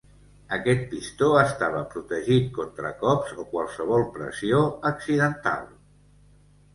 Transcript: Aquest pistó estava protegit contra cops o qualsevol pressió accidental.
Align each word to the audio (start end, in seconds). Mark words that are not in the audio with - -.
Aquest 0.55 0.79
pistó 0.93 1.25
estava 1.41 1.83
protegit 1.91 2.47
contra 2.55 2.91
cops 3.01 3.35
o 3.43 3.45
qualsevol 3.51 4.07
pressió 4.17 4.63
accidental. 4.91 5.69